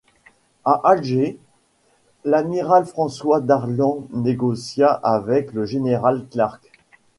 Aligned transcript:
À 0.65 0.81
Alger, 0.83 1.37
l'amiral 2.25 2.87
François 2.87 3.39
Darlan 3.39 4.07
négocia 4.11 4.87
avec 4.91 5.53
le 5.53 5.67
général 5.67 6.25
Clark. 6.31 6.71